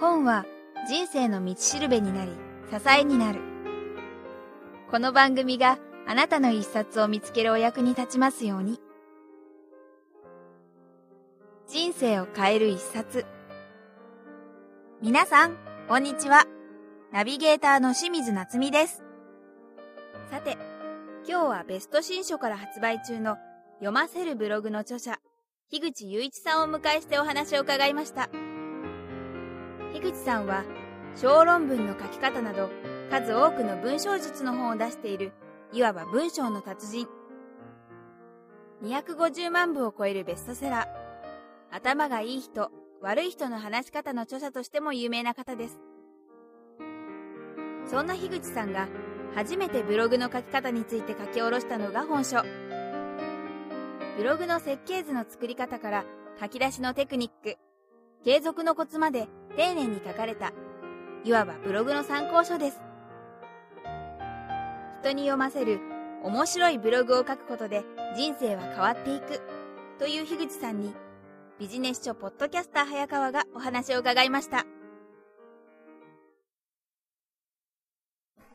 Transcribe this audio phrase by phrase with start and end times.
[0.00, 0.46] 本は
[0.88, 2.32] 人生の道しるべになり、
[2.70, 3.40] 支えになる。
[4.90, 8.80] この番組があなたの一冊を見つけるお役に立ちますように。
[11.68, 13.26] 人生を変える一冊。
[15.02, 15.56] 皆さん、
[15.86, 16.46] こんにちは。
[17.12, 19.02] ナビゲーターの清水夏美です。
[20.30, 20.56] さて、
[21.28, 23.36] 今日はベスト新書から発売中の
[23.74, 25.18] 読ませるブログの著者、
[25.70, 28.30] 樋口雄一さんをお迎えしてお話を伺いました。
[29.92, 30.64] 樋口さんは
[31.16, 32.70] 小論文の書き方など
[33.10, 35.32] 数多くの文章術の本を出している
[35.72, 37.08] いわば文章の達人。
[38.84, 41.76] 250万部を超えるベストセラー。
[41.76, 45.78] 頭がいい人悪い人の話し方の著者としても有名な方です。
[47.86, 48.88] そんな樋口さんが
[49.34, 52.42] 初めてブログの書き方について書き下ろしたのが本書。
[54.16, 56.04] ブログの設計図の作り方から
[56.40, 57.56] 書き出しのテクニック。
[58.24, 60.52] 継続のコツまで丁寧に書かれた、
[61.24, 62.80] いわばブログの参考書です。
[65.02, 65.80] 人に読ませる
[66.22, 67.82] 面白いブログを書くことで
[68.14, 69.40] 人生は変わっていく
[69.98, 70.94] という樋口さんに
[71.58, 74.66] ビジネス書ポッドキャスター早川がお話を伺いました。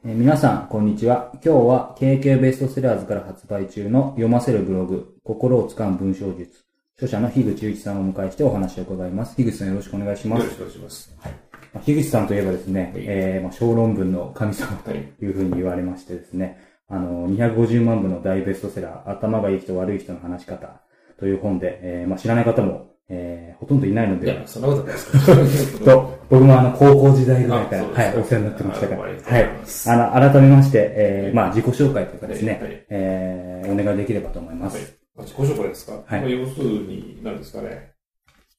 [0.03, 1.31] 皆さん、こんにちは。
[1.33, 6.64] 今日は KK ベストセラーズから発売中の読ませるブログ、心をつかむ文章術
[6.97, 9.35] 著者の樋口祐一さんをお迎えしてお話を伺います。
[9.35, 10.43] 樋口さんよろしくお願いします。
[10.43, 11.13] よろしくお願いします。
[11.19, 11.31] はい。
[11.73, 20.69] まあ、樋口さんといえばですね、はい、えー、まあ、小論文の神様というふうに言われましてですね、あの、250万部の大ベストセラー、頭がいい人悪い人の話し方
[21.19, 24.31] という本で、えー、まあ、知らない方も、えー、ほとんどいないので。
[24.31, 25.83] いや、そんなことないですか。
[25.91, 29.13] と、僕もあの、高校時代ぐらいから、はい、お世話になってましたから、はい。
[30.13, 34.77] あの、改めまして、えー、まあ、自己紹介というかですね、はい、えー、お願いできればと思います。
[34.77, 37.91] はい自己紹介ですか、はい、要するに、何ですかね、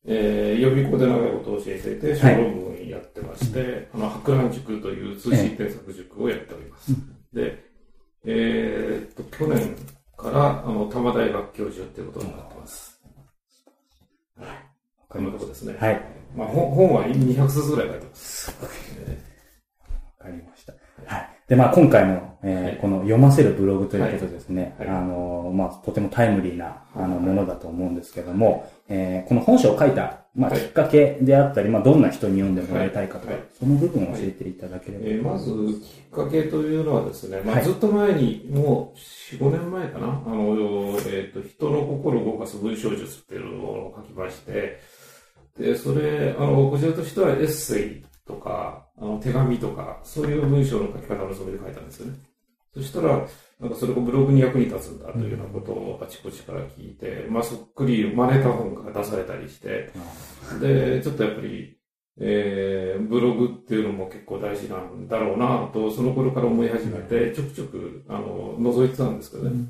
[0.07, 6.93] えー、予備校で長いことを教えていて、小論文をやってまして、はい、あの、博覧塾という通信添削塾をやっております。
[7.33, 7.65] で、
[8.25, 9.77] えー、っと、去年
[10.17, 13.01] から、あの、多摩大学教授っていうことになってます。
[14.39, 14.49] はい。
[15.09, 15.77] こんなことですね。
[15.79, 16.03] はい。
[16.35, 18.51] まあ、本は200冊ぐらい書いてます。
[18.63, 18.69] わ、
[20.19, 20.73] かりました。
[21.05, 21.36] はい。
[21.49, 24.75] で、まあ今回の、えー、はい、この読ませるブログということですね。
[24.79, 44.81] はい、あの、まあとてもタイムリーな、あの、ものだと思うんですけども、えー、この本書を書いた、まあきっかけであったり、まあどんな人に読んでもらいたいかとか、その部分を教えていただければ、えー、まず、きっかけというのはですね、まあずっと前に、もう4、5年前かな、あの、えっ、と、人の心を動かす文章術っていうのを書きまして、
[45.57, 52.19] で、それ、あの、こちらとしてはエッセイとか、あの、手紙とか、そういう文章の書き方のつもりで書いたんですよね。
[52.75, 53.27] そしたら、
[53.59, 59.91] なんかそれがブログに役に立つんだというようなことをあちこちから聞いて、まあそっくり真似た本が出されたりして、
[60.61, 61.79] で、ちょっとやっぱり、
[62.19, 69.69] えー、ブログっていうのも結構大事なんだろうなと、その頃から思い始めて、ちょくちょく、あの、覗いてたんですけどね。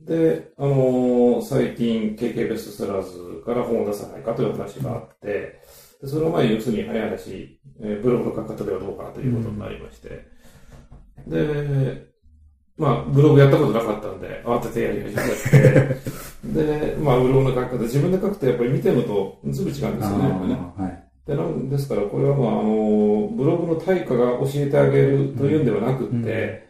[0.00, 5.61] で、あの最近、KK ベストセラーズから本を出さないかという話があって、
[6.04, 10.26] その前に要するに早い話、えー、ブログの書き方ではどうかということになりまして、
[11.26, 12.12] うん、で、
[12.76, 15.96] まあ、ブログやったことなかったんで、慌ててやり始めて、
[16.44, 20.58] で、まあ、ブログの書き方、自分で書くとやっぱり見てるのとずぶ違うんですよね、やっぱね。
[20.76, 26.66] はい、でなんですから、これはまあ、あの、ブログの対価が教えてあげるというんではなくって、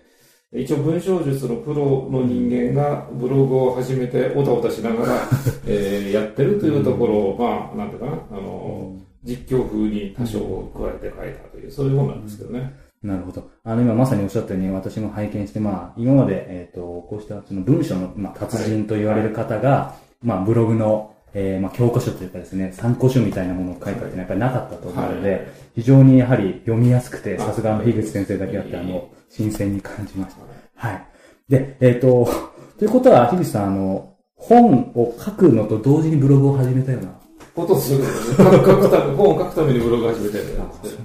[0.52, 5.28] うん、一応文章術のプロの人間がブログを始めておたおたしながら、
[5.66, 10.40] えー、やってるというところを、まあ、なんていうかな、あの、実況風に多少
[10.74, 12.74] 加えて書いたという、そういうものなんですけどね。
[13.02, 13.50] なるほど。
[13.64, 25.46] あの、今まさにおっしゃったように、私も拝見して、まあ、今まで、えっ、ー、と、こうしたその文章の、まあ、達人と言われる方が、はい、まあ、ブログの、えー、まあ、教科書というかですね、参考書みたいなものを書いたってやっぱりなかったと思うので、はい、
[25.76, 30.88] 非常にやはり読みやすくて、さすがの樋口先生だけあって、あの、新鮮に感じました。
[30.88, 31.06] はい。
[31.48, 32.28] で、えっ、ー、と、
[32.78, 37.21] ということは、樋口さん、あの、本を書くのと同時にブログを始めたような
[37.54, 38.04] ことする
[38.36, 40.44] 書くため、本を書くためにブログ始めてる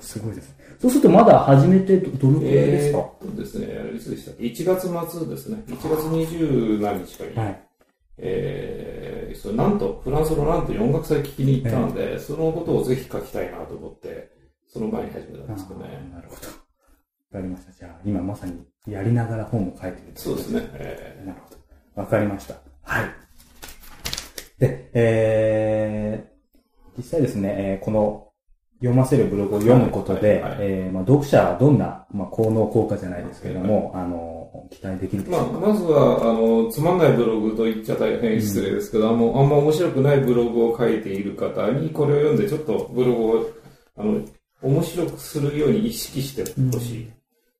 [0.02, 0.56] すごいです。
[0.80, 3.10] そうするとまだ始めてどのくらいですか？
[3.24, 4.32] えー、ですね、いつでした？
[4.32, 5.64] っけ ?1 月末ですね。
[5.68, 7.36] 1月20何日かに。
[7.36, 7.64] はい。
[8.20, 14.32] えー、それなんと、フランスのなんと音楽祭聞きに行ったので、えー、そのことをぜひ書きたいなと思って、
[14.68, 16.10] その前に始めたんですけどね。
[16.14, 16.48] なるほど。
[16.48, 16.54] わ
[17.34, 17.72] かりました。
[17.74, 20.62] じゃあ、今まさにやりながら本を書いてるそうですね。
[20.74, 21.50] えー、なるほ
[21.96, 22.02] ど。
[22.02, 22.56] わかりました。
[22.84, 23.06] はい。
[24.60, 26.37] で、えー、
[26.98, 28.28] 実際ですね、えー、この
[28.80, 43.50] 読ませるブログを読むことで、えまあ、読者はどんな、まあ、効能効果じゃないですけれども、はい、あの、期待できるでしょうか、まあ、まずは、あの、つまんないブログと言っちゃ大変失礼ですけど、うん、あんま面白くないブログを書いている方に、これを読んでちょっとブログを、
[43.98, 44.22] あの、
[44.62, 47.10] 面白くするように意識してほしい。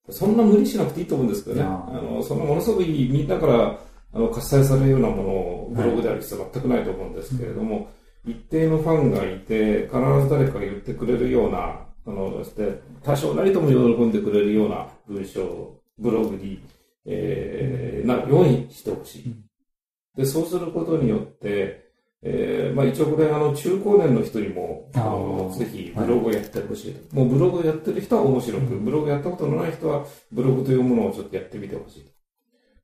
[0.10, 1.64] そんな無理しなくていいと思うんですけどね。
[1.64, 1.68] あ
[2.02, 3.78] の、そんなものすごいみんなから
[4.14, 7.88] あの喝采されるようなものをブログである必要は全くないと思うんですけれども、はい、
[8.28, 16.62] 一定のファンがいて、必ず誰かが言ってくれるような、あの、して多少なりとも喜んでくれるような文章、ブログに、
[17.06, 19.36] えー、なるようにしてほしい。
[20.18, 21.88] で、そうすることによって、
[22.24, 32.04] えー、まあ一応これあの中高年の人にも、あの、ぜひブログをやってほしいい、もうブログをやってる人は面白く、ブログやったことのない人はブログというものをちょっとやってみてほしい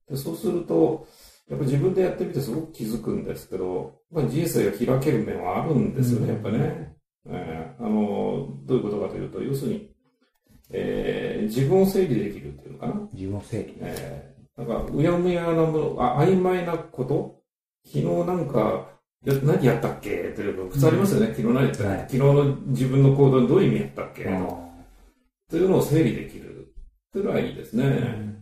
[0.09, 0.15] で。
[0.15, 1.07] そうすると、
[1.49, 6.95] やっぱ自分でやってみてすごく気づくんですけど、まあ、人生が開ける面はあるんですよね、やっぱね。
[7.27, 9.89] えー、あの、どういうことかというと、要するに、
[10.71, 12.93] えー、自分を整理できるっていうのかな。
[13.13, 17.41] 自分を整理えー、なんか、うやむやなもの、あ、曖昧なこと
[17.85, 18.89] 昨日なんか、
[19.25, 20.33] や何やったっけ？
[20.35, 21.27] という普通ありますよね。
[21.27, 24.23] 昨日何やったっけ、はい、昨日の自分の行動にどういう意味やったっけ？
[25.49, 26.73] というのを整理できる。
[27.13, 27.85] というのはいいですね。
[27.85, 28.32] うん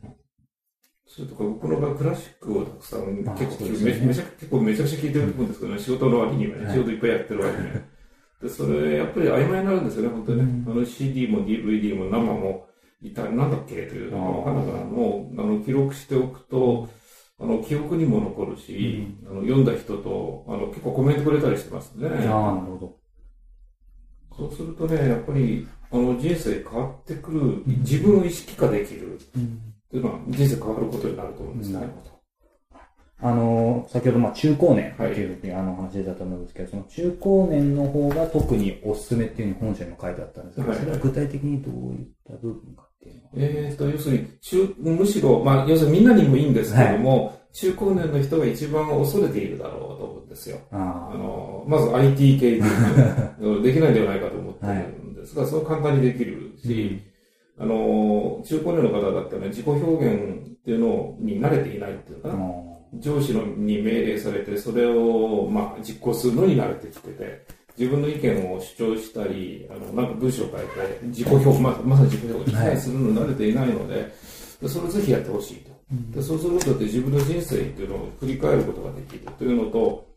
[1.14, 7.74] それとか、僕の場合、クラシックをたくさん、結構、ね、めちゃ結構めちゃくちゃ聞いてると思うんですけどね、仕事の割にはね、仕事いっぱいやってる割には。
[8.42, 10.64] で、それ、やっぱり曖昧になるんですよね、本当にね。
[10.68, 12.68] あの CD も DVD も生も、
[13.02, 16.88] いた、なんだっけというのがわかんなくなるのを、あの、記録しておくと、
[17.40, 22.08] あの、記憶にも残るし、あの、読んだ人と、あの、結構コメントくれたりしてますね。
[22.08, 22.98] ああ、なるほど。
[24.38, 29.20] そうするとね、やっぱり、あの、人生変わってくる、自分を意識化できる。
[29.36, 29.61] うん
[29.92, 31.74] っていうのは人生変わることになると思うんですね。
[31.74, 32.22] なるほど。
[33.24, 43.30] あの、先ほど、まあ、中高年っていうふうにあの話だと思うんですけど、その中高年の方が特におすすめっていうふうに本書にも書いてあったんですけど、それは具体的にどういった部分かっていうのは？
[43.36, 50.58] えっ、と、要するに、中、むしろ、まあ、要するにみんなにもいいんですけども、はい、中高年の人が一番恐れているだろうと思うんですよ。
[50.72, 50.78] あ
[51.14, 52.62] の、まず IT 系で
[53.62, 57.11] できないんではないかと思ってるんですが、はい、そう簡単にできるし、うん
[57.60, 62.36] あの、中高年の方だったら、ね、自己表現っていうのに慣れていないっていうかな。
[62.96, 67.46] 上司のに命令されて、それを、まあ、実行するのに慣れてきてて、
[67.78, 74.12] 自分の意見を主張したり、あの、なんか文章を書いて、自己表現、ままさに自己表現するのに慣れていないので、
[74.62, 75.72] でそれをぜひやってほしいと。
[76.12, 80.08] でそうすることで自分の人生っていうのを振り返ることができるというのと、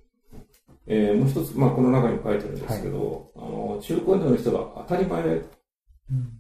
[0.87, 5.23] えー、もう一つ、まあ、この中にも書いてるんですけど、はい、あの、中高年の人が当たり前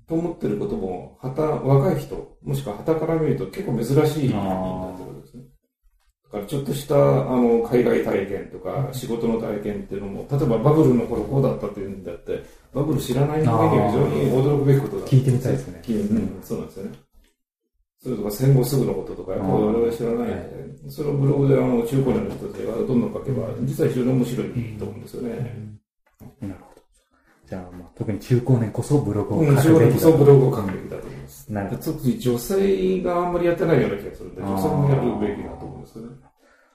[0.07, 5.45] と思ってることも、はた、若い人、もしくは旗から見ると結構珍しいんだということですね。
[6.25, 12.43] だからちょっとした、あの、海外体験とか、仕事の体験っていうのも、例えばバブルの頃こうだったっていうんだって、
[12.75, 15.83] バブル知らない人間には非常に驚くべきことだ聞いてみたいですね。
[15.89, 16.99] うん、そうなんですよね。
[18.03, 25.31] それとか戦後すぐのこととか、我々知らないので、それをブログであの中高年の人たちがどんどん書けば、実は非常に面白いと思うんですよね。
[26.43, 26.74] なるほど。
[27.55, 31.53] じゃあ、まあ、特に中高年こそブログを書くべきだ、うん、こそブログを書くべきだと思います。
[31.53, 31.83] なるほど。
[31.83, 36.17] 特に女性があんまりやってないような気がするんで、女性もやるべきだと思うんですよね。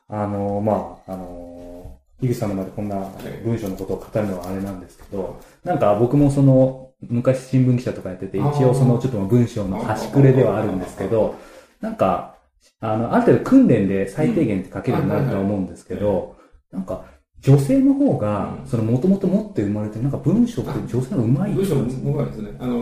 [0.07, 2.95] あの、まあ、あの、井口さんの前でこんな
[3.43, 5.33] 文章のことを語るのはあれなんですけど、はい、
[5.67, 11.35] なんか僕もその、昔新聞記者とかやってて、一応そのちょっと文章の端くれではあるんですけど、
[11.81, 12.35] なんか、
[12.79, 16.37] あの、ある程度訓練で最低限って書けるようになると思うんですけど、
[16.71, 17.05] なんか、
[17.41, 21.81] 女性の方が、そのもともと持って生まれてなんか文章って女性の上手い文章も
[22.19, 22.57] 上手いですね。
[22.59, 22.77] あの、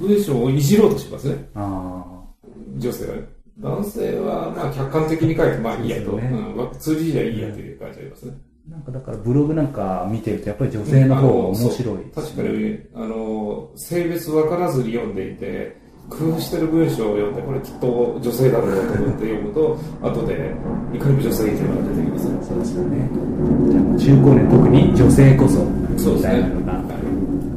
[0.00, 1.48] 文章をいじろうとしますね。
[1.54, 2.04] あ
[2.76, 3.14] 女性は。
[3.60, 6.12] 男性は、まあ、客観的に書いて、まあいいやと。
[6.12, 8.32] ねうん、通じりゃいいやという感じありますね。
[8.68, 20.54] なんかだからブログなんか見てるとやっぱり女性の方が面白い、ね、確かに、あの、性別分からずに読んでいて、工夫してる文章を読んで、これきっと女性だろうと思って読むと、 後で、
[20.94, 22.30] いかにも女性っていうのが出てきますね。
[22.42, 23.08] そうですよね。
[23.98, 25.64] 中高年、特に女性こそ、
[26.14, 26.80] みたいなのが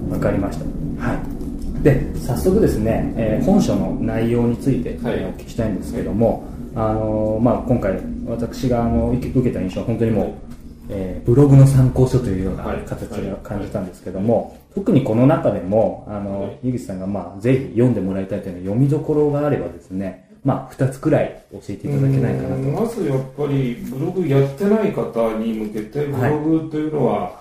[0.09, 0.65] 分かりました。
[1.05, 1.83] はい。
[1.83, 5.07] で、早速ですね、えー、本書の内容について、お
[5.39, 10.44] 聞きしたいんですけども、はい、あのまあ、今回、私があの受けた印象は本当にもう、
[10.89, 22.61] えー、ブログの参考書というような形を感じたんですけども、特にこの中でも、あの、井口さんがまあ、ぜひ読んでもらいたいというの読みどころがあればですね、まあ、二つくらい教えていただけないかなと。
[22.81, 27.31] まずやっぱり、ブログやってない方に向けて、ブログというのは、はい、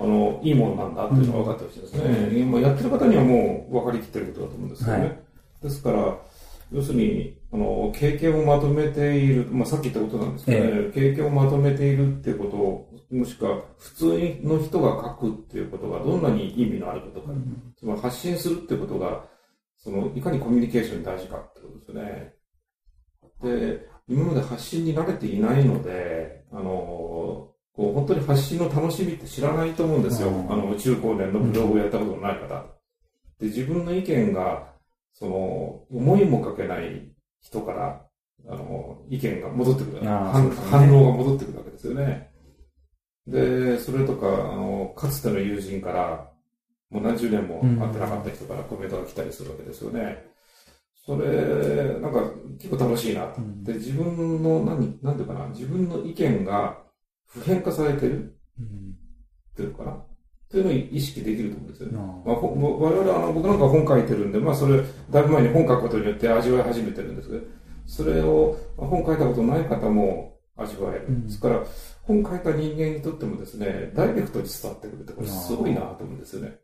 [0.00, 2.00] あの、いいものなんだというのが分かってほしいですね。
[2.42, 4.98] うん、やってる方にはもう分かりきってることだと思うんですよね。
[5.00, 5.18] はい、
[5.64, 6.16] ですから、
[6.72, 19.24] 要するに、あの、経験をまとめている、まあ、さっき言ったことなんですけどね、ええ、経験をまとめているっていうことを、もしくは普通の人が書くっていうことがどんなに意味のあることか、うん、つまり発信するってことが、
[19.76, 22.34] その、いかにコミュニケーションに大事かってことですよね。
[23.44, 30.28] で、今まで発信に慣れていないので、あの、こう本当に発信の楽しみって知らないと思うんですよ。
[30.30, 32.66] うん、あの、中高年のブログをやったことのない方。
[33.38, 34.74] で、自分の意見が、
[35.12, 37.13] その、思いもかけない
[37.44, 38.06] 人から、
[38.48, 40.02] あの、意見が戻ってくる。
[40.02, 40.08] ね
[40.70, 42.30] 反応が戻ってくるわけですよね。
[43.26, 46.30] で、それとか、あの、かつての友人から、
[46.90, 50.24] もう何十年も会ってなかった人からコメントが来たりするわけですよね。
[51.06, 53.32] それ、なんか結構楽しいな
[53.62, 56.78] で、自分の、何、なんていうかな、自分の意見が
[57.26, 58.94] 普遍化されてるうん
[59.52, 60.04] っていうのかな。
[60.54, 61.98] っていうのを意識できると思うんですよね。
[61.98, 64.80] あまあ、我々はあの僕なんか本書いてるんで、まあ、それ、
[65.10, 67.42] だいぶ前に本書くことによって味わい始めてるんですけど、
[67.86, 71.06] それを、まあ本書いたことない方も味わえる。
[71.08, 71.64] うんですから、
[72.02, 76.58] 本書いた人間にとってもですね、ダイレクトに伝わってくるって、これすごいなと思うんですよね。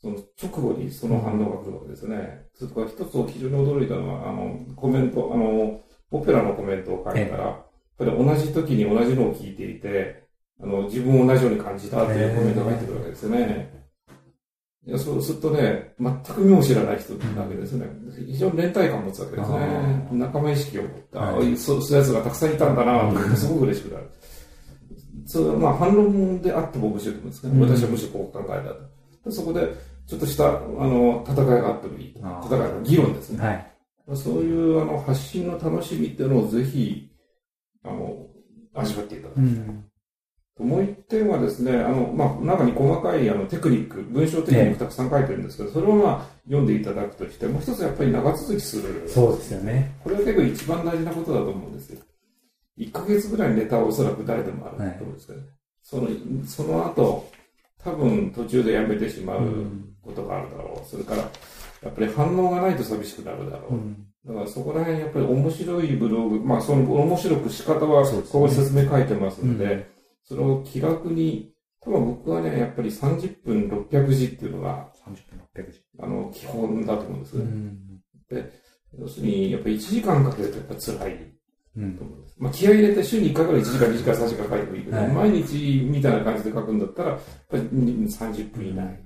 [0.00, 2.46] その直後にその反応が来るわけですよね。
[2.54, 5.80] それから一つ非常に驚いたのは、あの、コメント、あの、
[6.10, 7.64] オペラのコメントを書いたら、やっ
[7.98, 10.29] ぱり同じ時に同じのを聞いていて、
[10.62, 13.80] あの、自分も同じように感じたっていうコメントが入ってくるわけですよね。
[14.86, 17.86] いや、そうするとね、全く身も知らない人なわけですね。
[18.26, 24.10] 非常に連帯感を持つわけですね仲間意識を持った、はいそうそういう奴がたくさんいたんだなと、すごく嬉しくなる。
[25.26, 28.80] そう、まあ反論であっても面白いと思うんですけど、うん私はむしろこう考えたと。
[29.26, 29.68] でそこで、
[30.06, 33.46] ちょっとした、あの、戦いがあってもいい戦いの議論ですね。
[33.46, 33.70] はい。
[34.14, 37.10] そういうあの発信の楽しみっていうのをぜひ、
[37.84, 38.26] あの、
[38.74, 39.38] 味わっていただく。
[39.38, 39.84] うん。
[40.60, 49.08] もう一点はですね、あの、まあ、中に細かいあのテクニック、文章テクニックたくさん書いてるんですけど、それをまあ、読んでいただくとして、もう一つやっぱり長続きする。
[49.08, 49.92] そうですよね。
[50.04, 52.00] これは結構一番大事なことだと思うんですよ。
[52.78, 55.46] 1ヶ月ぐらいネタはおそらく誰でもあると思うんですけどね。
[55.82, 56.08] その、
[56.46, 57.30] その後、
[57.82, 59.64] 多分途中でやめてしまう
[60.02, 60.88] ことがあるだろう。
[60.88, 61.22] それから、
[61.82, 63.74] やっぱり反応がないと寂しくなるだろう。
[63.74, 69.84] うんだからそこら辺やっぱり面白いブログ、まあその面白く仕方はここに説明書いてますので、うん
[70.30, 75.08] それを気楽に、多分僕はね、やっぱり30分600字っていうのが、30
[75.56, 75.80] 分600字。
[75.98, 77.42] あの、基本だと思うんですね。
[77.42, 78.02] うん。
[78.96, 81.34] 要するに、やっぱり1時間かけるとやっぱ辛い
[81.78, 81.98] うん。
[82.38, 89.04] まあ気合い入れて週に1回ぐらい1時間、2時間、3時間書いてもいいけど、はい毎日みたいな感じで書くんだったら、やっぱり30分以内。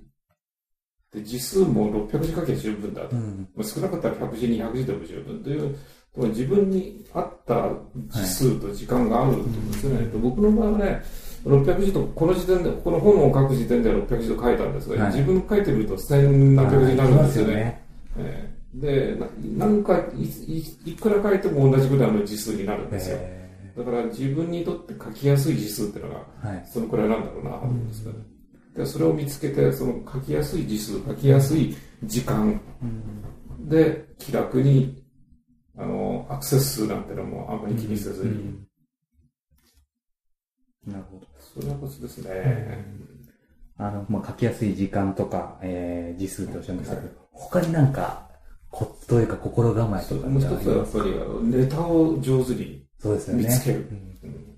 [1.10, 3.16] で、字数も600字書けば十分だと。
[3.16, 3.48] うん。
[3.56, 5.74] まあ少なかったら100字、200字でも十分という、
[6.16, 7.68] 自分に合った
[8.08, 10.06] 字数と時間があると思うんですよね。
[10.06, 11.02] で僕の場合はね、
[11.44, 17.54] 600字と、この時点で、この本を書く時点では600字と書いたんですが、はい自分書いてみると1000何百字になるんですよね。
[17.54, 17.84] ね。
[18.18, 19.16] ええで、
[19.58, 23.18] ななんかいい、いくら書いても同じぐらいの字数になるんですよ。
[23.20, 23.44] え
[23.76, 26.66] だから自分にとって書きやすい字数っていうのが、ーはい。
[26.66, 28.24] そのくらいなんだろうなと思うんですけど、ね
[28.76, 35.03] でそれを見つけて、その書きやすい字数、書きやすい時間うんで気楽に、
[35.76, 38.66] あの、アクセス数なんてのもあんまり気にせずに、うん
[40.86, 41.26] なるほど。
[41.38, 42.84] それはコツですね。
[43.78, 48.28] あの、まあ、書きやすい時間とか、えー、字数とおっしゃいましたけど、他になんか、
[48.70, 53.44] コツというか心構えとかもう一つはやっぱり、ネタを上手にそうですよね。
[53.44, 53.88] 見つける。
[53.90, 54.54] うんうん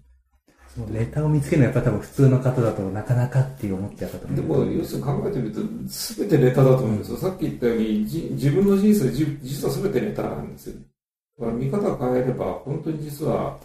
[0.76, 7.16] そのネタを見つけるのはやっぱ多分普通の方だとなかなかっていう思っちゃう方もでも、要するに考えてみると、すべてネタだと思うんですよ。
[7.16, 10.74] さっき言ったように、じ自分の人生、じ実はすべてネタなんですよ。
[11.38, 13.58] だから見方を変えれば、本当に実は、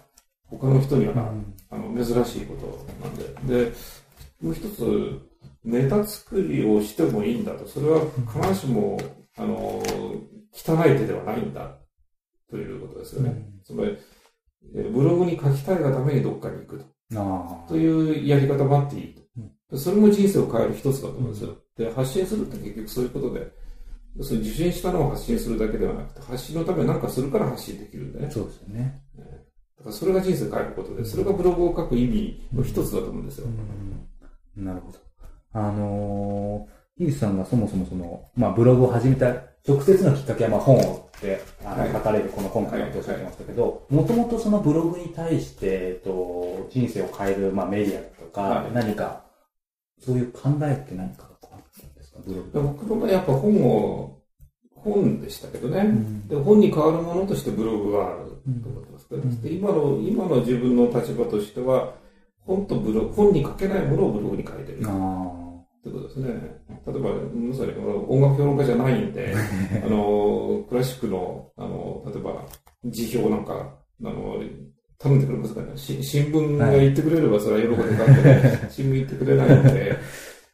[0.46, 1.34] 他の人には
[1.70, 3.64] あの、珍しいことなんで。
[3.66, 3.72] で、
[4.42, 5.20] もう一つ、
[5.64, 7.66] ネタ作りをしてもいいんだと。
[7.68, 9.00] それは必ずしも、
[9.38, 9.82] あの、
[10.52, 11.78] 汚い手ではないんだ。
[12.50, 13.50] ということですよね。
[13.64, 13.98] つまり、
[14.76, 16.86] えブログに書きたいがためにどっかに行くと。
[17.16, 19.16] あというやり方もあっていい
[19.70, 19.78] と。
[19.78, 21.56] それも人生を変える一つだと思うんですよ。
[21.78, 23.52] で、発信するって結局そういうことで、
[24.18, 28.28] 要するに受信したのを発信するだけではなくて、発信のために何かするから発信できるんでね。
[28.28, 29.02] あ、そうですよね。
[29.78, 33.48] だからそれが人生を変えることで、それがブログを書く意味の一つだと思うんですよ。
[33.48, 34.08] うん
[34.56, 35.00] なるほど。
[35.54, 39.28] あのー、井口さんがそもそもその、まあブログを始めた
[39.68, 49.26] 直接のきっかけは、まあ本をって、あのかれるこの本からとおっしゃってましたけど、もともとそのブログに対して、えっと、人生を変える、まあメディアとか、はい何か、
[50.00, 51.31] そういう考えって何か
[52.54, 54.18] 僕の場合やっぱ本を、
[54.76, 55.84] 本でしたけどね。
[55.84, 58.20] んで本に代わるものとしてブログがある
[58.64, 61.94] と思ってますけど、うんで今の、今の自分の立場としては、
[62.40, 64.80] 本とブログ、本に書けないものをブログに書いてる。
[64.86, 65.42] あ
[65.82, 66.30] ってことですね。
[66.86, 67.72] 例えば、まさに
[68.08, 69.34] 音楽評論家じゃないんで、
[69.84, 72.46] あの、クラシックの、あの、例えば、
[72.86, 74.38] 辞表なんか、あの、
[75.00, 75.76] 頼んでくれますかね。
[75.76, 79.96] し新聞が言ってくれれば、それは喜んで書くけど、 新聞言ってくれないんで、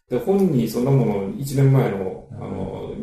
[0.09, 2.93] で、本にそんなもの、1年前の、あの、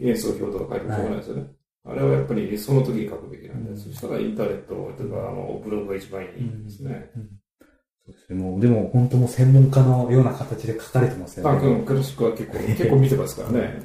[0.00, 1.46] 演奏表とか書いてもしょうがないですよね。
[1.86, 7.10] あれはやっぱりその時に書くべきなんで、うんそしたらインターネットとか、あの、ブログが一番いいですね。
[7.16, 7.28] うん
[8.06, 8.42] そうですね。
[8.42, 11.82] もう、でも本当もう専門家のような形で書かれてますよあね。
[11.86, 13.80] クラシックは結構、 結構見てますからね。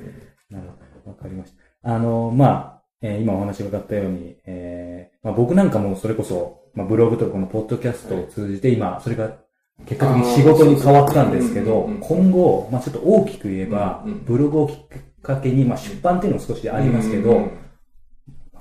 [0.50, 0.68] なる
[1.04, 1.12] ほど。
[1.12, 1.94] わかりました。
[1.94, 9.38] あの、まあ、えー今お話伺ったように、えーまあ、僕なんかもそれこそ、まあ、ブログとかこのポッドキャストを通じて今、それが
[9.86, 14.78] 結果的に仕事に変わったんですけど今後、まあ、ちょっと大きく言えばブログをきっ
[15.22, 17.52] かけに、まあ、出版っていうのも少しありますけど、うん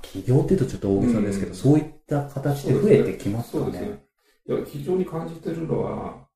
[0.09, 4.01] 企業っていうとちょっと大げさですけど、うんそういった形で増えてきますかそうですねね。。
[4.49, 6.27] いや、非常に感じてるのは、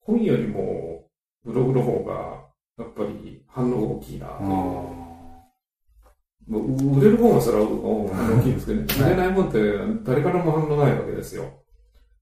[0.00, 1.08] 本よりも
[1.44, 2.44] ブログの方が、
[2.76, 4.42] やっぱり反応が大きいなう。
[6.46, 9.58] もう売れる方はそれは大きいんですけど、ね、売れないもんって
[10.02, 11.63] 誰からも反応ないわけですよ。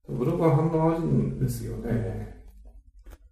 [0.07, 2.43] ブログは反応あるんですよね。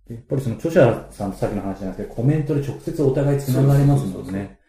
[0.10, 4.60] やっぱりその著者さんとさっきの話なんですけど、コメントで直接お互い繋がれますもんね。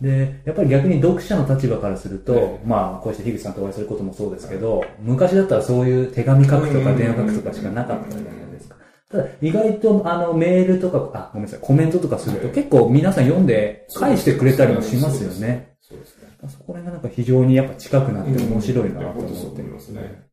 [0.00, 8.76] で、やっぱり逆に読者の立場からすると、ええまあ、こうして樋口さんとお会いすることもそうですけど、昔だったらそういう手紙書くとか電話書くとかしかなかったじゃないですか。
[9.10, 15.76] ただ、意外とあのメールとか、あ、ごめんなさい、コメントとかするとええ結構皆さん読んで返してくれたりもしますよね。
[15.82, 16.30] そうですね。
[16.48, 20.29] そこら辺がなんか非常にやっぱ近くなって面白いなと思ってますね。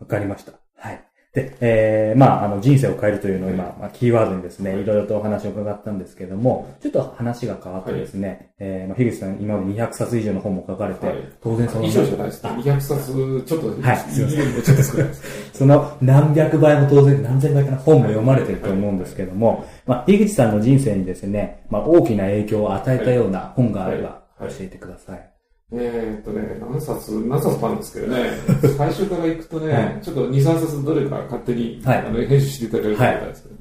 [0.00, 0.52] わかりました。
[0.76, 1.04] はい。
[1.34, 12.50] で、えー、まあ、あの、人生を変えるというのを今、まあ、キーワードにですね、はいいろいろとお話を伺ったんですけども、ちょっと話が変わってですね、えー、まあ、樋口さん今まで200冊以上の本も書かれて、はい当然その、以上じゃないですね。
[12.50, 15.58] 200冊ちょっと、はいすいませんちょっと少ないです。
[15.58, 24.10] その何百倍も当然何千倍かな本も読まれてると思うんですけども、まあ、樋口さんの人生にですね、まあ、大きな影響を与えたような本があればは
[24.42, 25.33] いはい教えてください。
[25.72, 28.30] えーっとね、何冊、何冊もあるんですけどね、
[28.76, 30.00] 最初から行くとね、はい。
[30.02, 31.98] ちょっと2、3冊どれか勝手に、はい。
[31.98, 33.54] あの編集していただけるとありがたいですけど、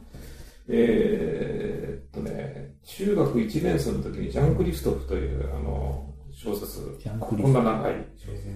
[0.70, 8.48] えーっとね、中学1年生の時にジャン・クリストフというあの小説、ジャンクリこんな長い小説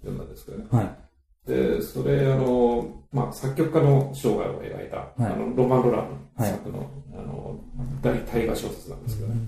[0.00, 0.64] 読んだんですけどね。
[0.70, 0.96] はい。
[1.48, 5.32] で、それ、あの、まあ、作曲家の生涯を描いた、はい。
[5.32, 6.50] あのロマン・ロランはい。
[6.50, 7.60] 作の、あの、
[8.02, 9.40] 大大河小説なんですけどね。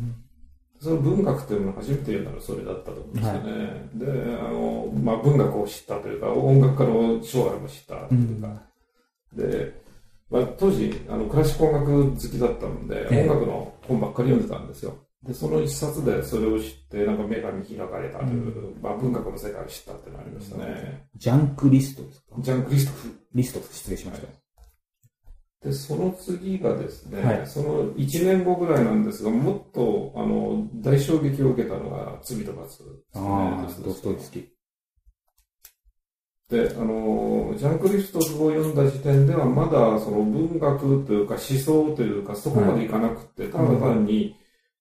[0.81, 3.89] その文学というのを初めて読んだのはそれだったと思うんですよね。
[3.95, 4.07] で、
[4.39, 8.63] あの、まあ、文学を知ったというか、音楽家の生涯も知ったというか、
[9.35, 9.81] で、
[10.31, 14.95] まあ、当時、あの、クラシック音楽好きだったので、ええ音楽の本ばっかり読んでたんですよ。
[15.23, 21.09] で、その一冊でそれを知って、なんか目が見開かれたという、まあ、文学の世界を知ったっていうのがありましたね。
[21.17, 22.27] ジャンクリストですか？
[22.39, 23.19] ジャン・クリストフ。
[23.35, 24.29] リスト、失礼しました。
[25.63, 27.47] で、その次がですね、はい。
[27.47, 32.97] その1年後ぐらいなんですが、もっと、あの、大衝撃を受けたのが、罪と罰ですね。
[33.15, 34.47] ああ、ドストイツキー。
[36.49, 44.37] で、あの、ジャン・クリストフを読んだ時点では、まだその文学というか思想というか、そこまでいかなくて、ただ単に、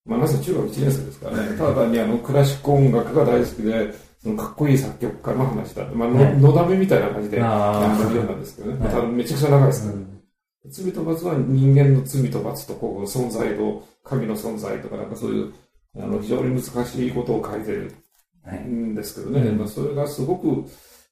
[0.06, 6.38] まあ、なぜ中学1年生ですからね、ただ単にあの、クラシック音楽が大好きで、そのかっこいい作曲家の話だまあ、のはい。
[6.38, 7.86] のだめみたいな感じで、あー。
[7.86, 8.80] あの読んですけどね。
[8.80, 10.17] はいただめちゃくちゃ長いですけど、うん
[10.66, 15.54] 罪と罰は人間の罪と罰とこう存在と神の存在とかなんかそういう
[15.96, 17.96] あの非常に難しいことを書いてる
[18.44, 18.60] はい。
[18.60, 20.66] んですけどね、うんまあ、それがすごく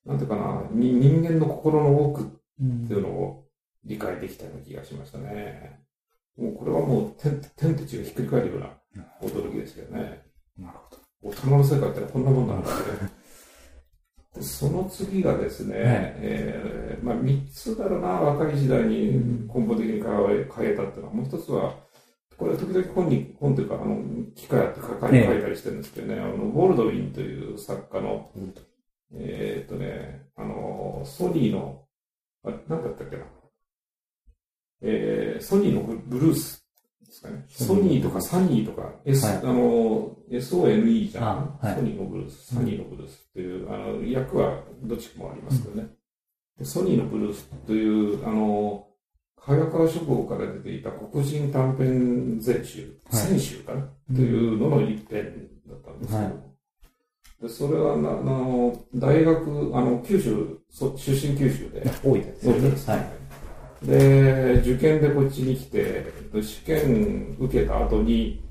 [0.06, 2.26] なんていうかなに人間の心の奥っ
[2.62, 3.46] うんていうのを
[3.84, 5.80] 理解できたような気がしましたね。
[6.38, 8.60] もうこれはもう天天と地がひっくり返るよう
[8.98, 10.22] な驚きですけどね。
[10.58, 11.30] なるほど。
[11.30, 13.25] 大人の世界ってこんなもんなんだって。
[14.36, 21.74] でその次がですね、えーまあ、3つだろうな、若い時代に根本的に変えたっていうのは、もう一つは、
[22.38, 24.04] これ時々本に、本というか、あの、
[24.36, 25.26] 機械あって書いええ。
[25.26, 28.30] 書いたりしてるんですけどね、あの、ウォルドウィンという作家の、
[29.14, 31.86] えーっとね、あの、ソニーの、
[32.44, 33.24] あれ、なんだったっけな。
[34.82, 36.65] えー、ソニーのブルース
[37.16, 37.46] ですかね。
[37.50, 41.26] ソニーとかサニーとか、S はいあの、SONE じゃん。
[41.26, 45.88] あはいソニーのブルース、サニーのブルースっていう、あの、役はどっちもありますけどね。
[46.58, 48.88] でソニーのブルースという、あの、
[49.38, 56.34] 早川書房から出ていた黒人短編全集、はい選集かな、というのの一編だったんですけど、はい
[57.42, 62.48] でそれはなあの大学、あの九州、そ出身九州で、多いです。
[62.48, 63.00] 大分ですはい。
[63.86, 66.06] で、受験でこっちに来て、
[66.42, 68.42] 試験受けた後に、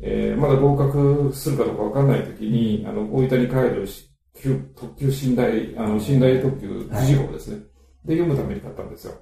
[0.00, 7.58] えーまだ合格するかどうかわかんない時に、あの、大分に帰るし急特急寝台、あの、寝台特急はい時号ですね。
[8.04, 9.14] で、読むために買ったんですよ。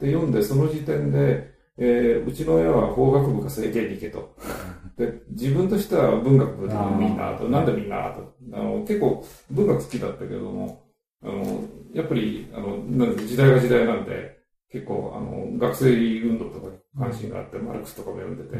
[0.00, 4.34] で、読んで、その時点で、えーうちの親は法学部か政経に行けと。
[4.98, 8.34] で、自分としては文学部でみんなと、なんでみんなと。
[8.52, 10.84] あの、結構文学好きだったけども、
[11.22, 14.33] あの、やっぱり、あの、なんで時代が時代なんで、
[14.74, 16.66] 結構、あの、学生運動とか
[16.98, 18.56] 関心があって、マルクスとかも読んでて、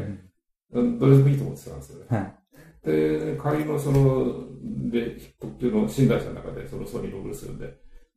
[0.71, 2.05] うんどれでもいいと思ってたんですよね。
[2.09, 2.35] はい。
[2.83, 4.45] で、帰りのその、
[4.89, 7.67] で、特急の寝台車の中で、そのソニーのブルース読んで、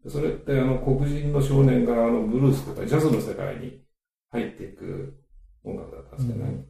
[0.05, 3.83] でそれってあの黒人の少年があのブルースとかジャズの世界に
[4.31, 5.19] 入っていく
[5.65, 6.65] 音楽だったんですよね。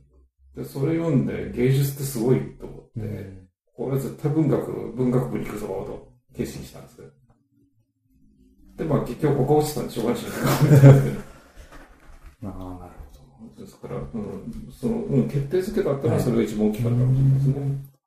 [0.56, 7.08] で、それ読んで芸術ってすごいと思って、うんこれは絶対文学、文学部に行くぞと決心したんですけど。
[8.78, 10.26] で、まあ結局ここ落ちたんでしょうがないし
[12.44, 12.92] ああ、なる
[13.56, 17.54] ほですから、うん、その、うん、決定づけだったらそれが一番大きかったかもしれないですね。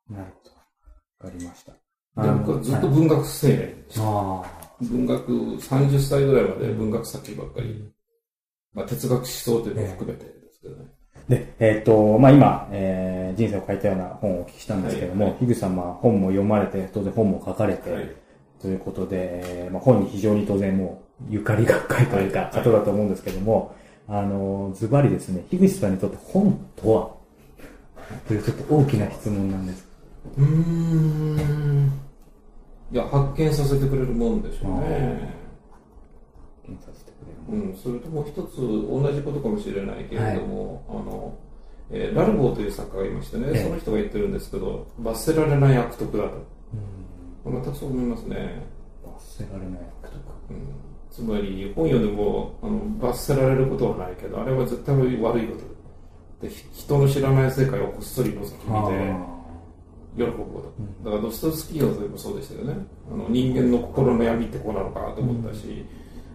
[0.08, 0.14] ど。
[0.14, 1.26] なるほど。
[1.26, 1.72] わかりました。
[1.72, 4.02] で僕はずっと文学青年でした。
[4.02, 4.44] あ
[4.80, 7.92] 文学、30歳ぐらいまで文学作品ばっかり。
[8.72, 10.86] まあ哲学思想というのを含めてですけどね。
[11.16, 11.30] あ。
[11.30, 18.10] で、えっ、と、まあ今、えー人生を変えたような本をお聞きしたんですけども、はい樋口さんは本も読まれて、当然本も書かれて、はい。
[18.62, 23.74] ということで、えーまあ、本に非常に当然もうゆかりが深いというか、はい方だと思うんですけども、
[24.08, 27.10] あの、ズバリですね、樋口さんにとって本とは？
[28.28, 29.88] というちょっと大きな質問なんです。
[30.38, 31.90] うーん。
[32.92, 35.34] いや、発見させてくれるもんでしょうね。
[36.64, 41.34] 検査してくれるうん、それともう一つ同じことかもしれないけれども、あの、
[41.90, 46.30] えーラルボーという作家がいましてね、ええその人が言ってるんですけど、罰せられない悪徳だと。
[46.36, 46.42] うん。
[47.44, 48.62] 全くそう思いますね。
[49.04, 49.80] 罰せられない。
[50.50, 50.58] うん、
[51.10, 56.48] つまり、本読んでもあの罰せられることはないけど、あれは絶対悪いことで。
[56.48, 58.52] ひ人の知らない世界をこっそり覗き見て、
[60.16, 60.72] 喜ぶこ
[61.04, 61.04] と。
[61.04, 62.86] だからドストエフスキーの時もそうでしたよね。
[63.10, 65.86] あの人間の心の闇ってこうなのかと思ったし、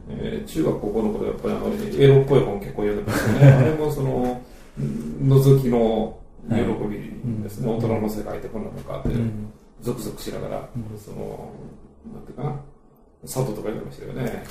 [0.09, 3.51] えー中学高校の頃やっぱりあのエロっぽい本結構読んでましたね。
[3.51, 4.41] あれもその、
[4.79, 6.17] うん覗きの
[6.49, 6.55] 喜
[6.87, 7.69] びですね。
[7.69, 11.51] 大人の世界ってこんなのかって、うんゾクゾクしながら、その、
[12.13, 12.59] なんていうかな、
[13.23, 14.43] 佐藤とか言ってましたよね。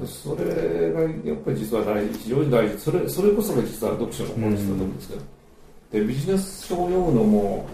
[0.00, 2.78] で それがやっぱり実は大事、非常に大事。
[2.78, 5.20] それ、それこそが実は読書の本質だと思うんですけど。
[5.92, 7.66] で、ビジネス書を読むのも、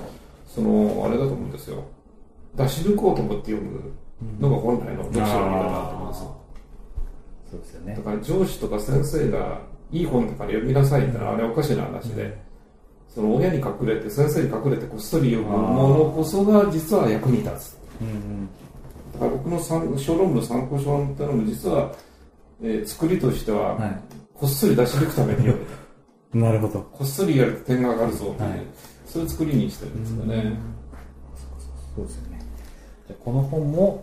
[0.47, 1.83] その、あれだと思うんですよ。
[2.57, 3.81] 出し抜こうと思って読む
[4.38, 6.37] のが本来の読書の意味だなと思うんですよ。
[7.51, 8.03] そうですよねだ。
[8.03, 9.61] から上司とか先生が
[9.91, 12.38] いい本だから読みなさいってのはあれおかしな話で、
[13.14, 17.79] その親に隠れて先生に隠れてこっそり読むものこそが実は役に立つ。
[18.01, 18.48] うん
[19.12, 21.92] だから僕の参小論文の参考書ってのも実は、
[22.62, 24.01] えー作りとしては、は
[24.35, 25.59] こっそり出し抜くために読
[26.33, 26.40] む。
[26.40, 26.42] い。
[26.42, 26.81] なるほど。
[26.92, 28.61] こっそりやると点が上がるぞっていう、はい
[29.12, 30.57] そういう作りにしてるんですよね。
[31.94, 32.38] そうですよね。
[33.07, 34.03] じゃあこの本も、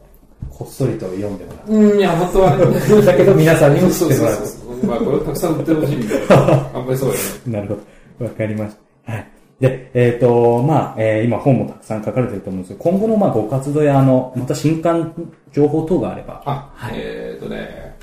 [0.52, 1.74] こっそりと読んでもらう。
[1.74, 2.66] うん、いや、本当はね。
[3.02, 4.38] だけど皆さんにも知そうそうってもらう。
[4.38, 4.86] そうそう。
[4.86, 6.70] まあ、これをたくさん売ってほしいみたいな。
[6.78, 7.54] あんまりそうだよね。
[7.54, 7.78] なるほ
[8.20, 8.26] ど。
[8.26, 8.89] わかりました。
[9.10, 9.28] はい。
[9.60, 15.14] で、えっ、と、まあ、えー今本もたくさん書かれてると思うんですけど、今後のまあご活動や、あの、また新刊
[15.52, 16.42] 情報等があれば。
[16.46, 17.98] あ、はいえーとね、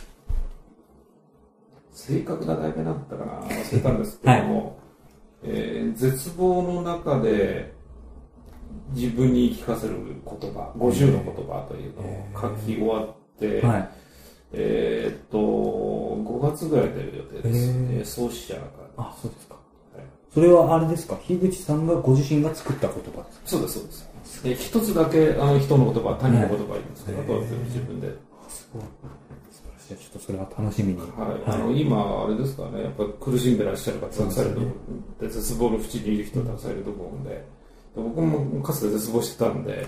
[1.92, 4.78] 正確な題名だったかな忘れたんですけども、
[5.44, 7.72] えー絶望の中で
[8.94, 13.88] 自分に聞かせる言葉、50の言葉というのを書き終わって、はい。
[14.52, 17.68] えーっと、5月ぐらいで出る予定です。
[17.68, 19.56] へーえー創始者の会あ、そうですか。
[20.36, 21.16] はいそれはあれですか？
[21.16, 23.46] 樋口さんがご自身が作った言葉ですか？
[23.46, 24.42] そうです、そうです。
[24.44, 28.08] で一つだけあの人の言葉、他人の言葉言うんですけど、はいあとは全部自分で。
[28.48, 28.82] すごい。
[29.50, 30.04] 素晴らしい。
[30.04, 31.00] ちょっとそれは楽しみに。
[31.00, 31.08] はい、
[31.50, 34.72] あの今、あれですかね、やっぱ苦しんでらっしゃる方たくさんいると思う、
[35.22, 37.44] で絶望の淵にいる人たくさんいると思うんで、で
[37.96, 39.86] 僕もかつて絶望してたんで、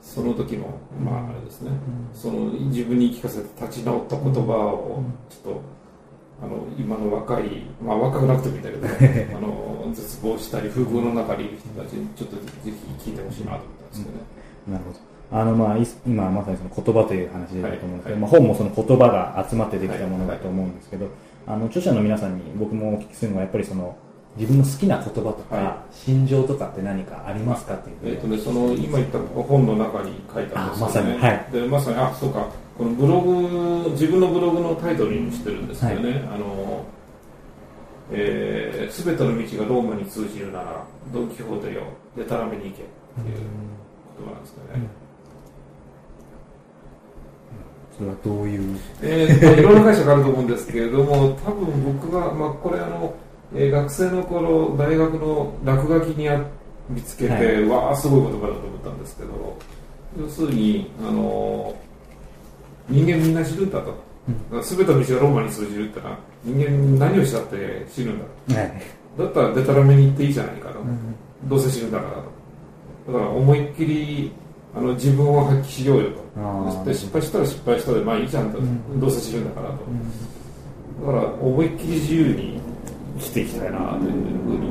[0.00, 0.72] その時の、
[1.04, 1.70] まああれですね、
[2.14, 5.60] その自分に聞かせて立ち直った言葉を、ちょっと、
[6.42, 14.22] あの今の若い、まあ若くなくてもいいんだけど、ね、 あの絶望したり、不遇の中にいる人たちに、ちょっとぜひ聞いてほしいなと思ったんですけどね。
[14.68, 15.12] なるほど。
[15.32, 21.06] あの、まあ、い今まさにその言葉という話でだと思うんですけど、はいまあ、本もその言葉が集まってできたものだと思うんですけど、
[21.46, 23.96] あの、著者の皆さんに僕もお聞きするのは、やっぱりその、
[24.36, 30.86] 自分の好きな言葉とか、は心情とかって何かありますかっていうえっ、とね、その今言った本の中に書いたんですよね。
[30.86, 31.18] あまさに。
[31.18, 31.46] はい。
[31.52, 36.84] で、まさに、あ、そうか、このブログ、自分のブログのタイトルにもしてるんですけどね、あの、
[38.10, 41.82] えー、すべての道がローマに通じるなら、ドン・キホーテよ、
[42.16, 43.36] でたらめに行けっていう
[44.18, 44.86] 言葉なんですけどね。
[47.98, 53.14] それはどういう、えーといろんな解釈あると思うんですけれども、多分僕は、まあ、これあの、
[53.54, 56.42] えー学生の頃、大学の落書きにあ
[56.88, 57.64] 見つけて、はい。
[57.68, 59.56] わあ、すごい言葉だと思ったんですけど、
[60.18, 61.74] 要するに、あの
[62.88, 63.94] 人間みんな死ぬんだと。
[64.62, 68.18] すべての道がローマに通じるってのは、人間何をしたって死ぬん
[68.48, 68.60] だ。
[68.60, 68.82] はい。
[69.18, 70.78] だったらデタラメに行っていいじゃないかと。
[71.48, 73.12] どうせ死ぬんだからと。
[73.12, 74.32] だから思いっきり
[74.74, 76.22] あの自分を発揮しようよと。
[76.92, 78.58] 失敗したら失敗したでまあいいじゃんと、
[78.96, 79.76] どうせ死ぬんだからと、
[81.06, 82.60] だから思いっきり自由に
[83.18, 84.10] 生きていきたいなという
[84.44, 84.70] ふうに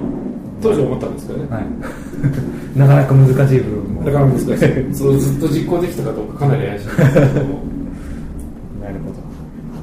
[0.61, 1.65] 当時思ったんですけどね、はい。
[2.79, 4.03] なかなか難しい部分も。
[4.03, 4.47] だから難しい
[4.95, 7.59] そうずっと実行できたかどうかかなり怪しいんですけどなるほど。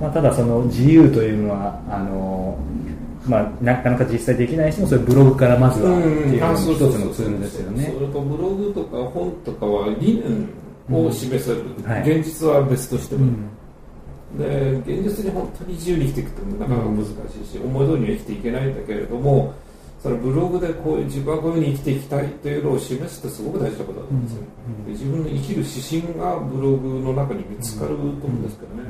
[0.00, 2.58] まあ、ただその自由というのは、あの、
[3.26, 7.92] まあ、なかなか実際できない人もそういうブログからまずはっていうあ一つのツールですよね。
[7.94, 10.22] それとブログとか本とかは理
[10.88, 12.18] 念を示せる、はい。
[12.18, 13.58] 現実は別としても、うん。
[14.36, 17.08] で現実に本当に自由に生きていくってなかなか難し
[17.42, 19.54] いし、思い通りには生きていけないんだけれども
[20.02, 24.42] そのブログでこういう自分はこういうふうに生きていきたいっていうのを示すってすごく大事なことだと思うんですよ、
[24.86, 28.82] 自分の生きる指針がブログの中に見つかると思うんですけどね、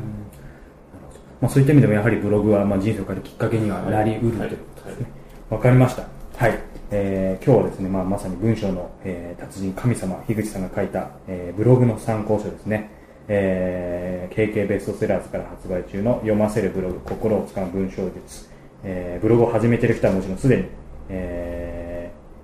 [1.41, 5.07] まあ、そういった意味でもやはりブログはまあ人生を変えるきっかけにはなりうるということですね。
[5.51, 6.03] わかりました。
[6.37, 6.59] はい。
[6.91, 12.91] えー今日はですね、まあ、まさに文章の、えー達人神様、樋口さんが書いた、えーブログの参考書ですね。
[13.29, 18.49] えー KK ベストセラーズから発売中の読ませるブログ、心を使う文章術。
[18.85, 20.65] えーブログを始めている人はもちろんすでに、
[21.09, 21.68] えー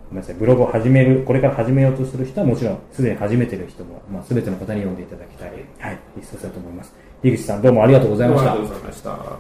[0.09, 6.95] ごめんなさい、ブログを始める、これから始めようとする人はもちろん、すでに始めている人も、まあ、すべての方に読んでいただきたい、はい、一冊だと思います。
[7.23, 8.63] 樋口さん、どうもありがとうございましたあり。
[8.63, 9.39] がとうございました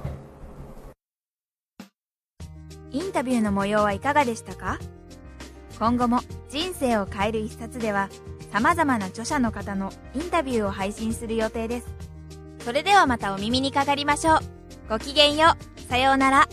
[2.90, 4.78] インタビューの模様はいかがでしたか？
[5.78, 8.08] 今後も人生を変える一冊では
[8.52, 11.88] 様々な著者の方のインタビューを配信する予定です。
[12.60, 14.38] それではまたお耳にかかりましょう。
[14.88, 15.80] ごきげんよう。
[15.88, 16.48] さようなら。